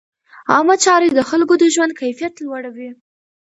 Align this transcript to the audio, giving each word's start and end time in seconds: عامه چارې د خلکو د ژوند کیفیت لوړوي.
عامه 0.51 0.75
چارې 0.83 1.07
د 1.11 1.19
خلکو 1.29 1.53
د 1.61 1.63
ژوند 1.73 1.91
کیفیت 2.01 2.33
لوړوي. 2.45 2.89